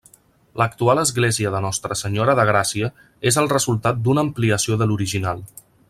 L'actual 0.59 1.01
església 1.01 1.51
de 1.55 1.59
Nostra 1.65 1.97
Senyora 2.01 2.35
de 2.41 2.47
Gràcia 2.51 2.91
és 3.33 3.39
el 3.43 3.51
resultat 3.53 4.01
d'una 4.09 4.25
ampliació 4.29 4.81
de 4.83 4.91
l'original. 4.93 5.47